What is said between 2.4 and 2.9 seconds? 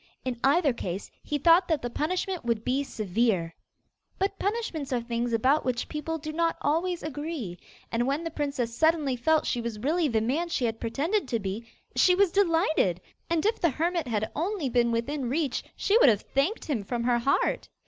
would be